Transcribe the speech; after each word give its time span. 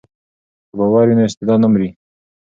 که 0.67 0.73
باور 0.77 1.05
وي 1.07 1.15
نو 1.17 1.23
استعداد 1.29 1.59
نه 1.63 1.67
مري. 1.73 1.89